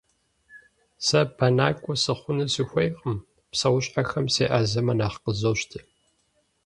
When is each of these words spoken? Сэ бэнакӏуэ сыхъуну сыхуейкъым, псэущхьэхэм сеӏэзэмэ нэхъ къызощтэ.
Сэ 1.05 1.19
бэнакӏуэ 1.37 1.95
сыхъуну 2.03 2.51
сыхуейкъым, 2.53 3.17
псэущхьэхэм 3.51 4.25
сеӏэзэмэ 4.33 4.93
нэхъ 4.97 5.17
къызощтэ. 5.23 5.79